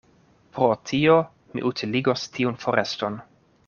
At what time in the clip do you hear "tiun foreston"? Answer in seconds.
2.39-3.25